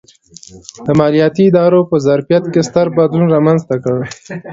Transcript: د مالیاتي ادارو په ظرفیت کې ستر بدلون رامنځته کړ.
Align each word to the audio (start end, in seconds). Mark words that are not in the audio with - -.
د 0.85 0.87
مالیاتي 0.99 1.43
ادارو 1.47 1.81
په 1.89 1.95
ظرفیت 2.05 2.43
کې 2.53 2.61
ستر 2.67 2.87
بدلون 2.97 3.27
رامنځته 3.35 3.75
کړ. 3.83 3.97